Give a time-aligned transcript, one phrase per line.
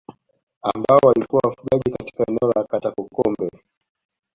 [0.63, 3.51] Ambao walikuwa wafugaji katika eneo la Katakokombe